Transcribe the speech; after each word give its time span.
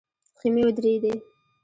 خيمې 0.39 0.61
ودرېدې. 0.67 1.13